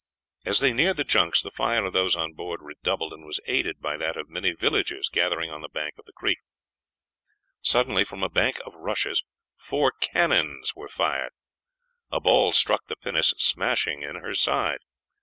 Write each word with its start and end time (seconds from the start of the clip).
As 0.47 0.59
they 0.61 0.73
neared 0.73 0.97
the 0.97 1.03
junks 1.03 1.43
the 1.43 1.51
fire 1.51 1.85
of 1.85 1.93
those 1.93 2.15
on 2.15 2.33
board 2.33 2.59
redoubled, 2.63 3.13
and 3.13 3.23
was 3.23 3.39
aided 3.45 3.79
by 3.79 3.97
that 3.97 4.17
of 4.17 4.29
many 4.31 4.51
villagers 4.51 5.09
gathered 5.09 5.47
on 5.51 5.61
the 5.61 5.69
bank 5.69 5.93
of 5.99 6.05
the 6.05 6.11
creek. 6.11 6.39
Suddenly 7.61 8.03
from 8.03 8.23
a 8.23 8.27
bank 8.27 8.57
of 8.65 8.73
rushes 8.73 9.23
four 9.57 9.91
cannons 9.91 10.73
were 10.75 10.89
fired. 10.89 11.33
A 12.11 12.19
ball 12.19 12.51
struck 12.51 12.87
the 12.87 12.95
pinnace, 12.95 13.35
smashing 13.37 14.01
in 14.01 14.15
her 14.15 14.33
side. 14.33 14.79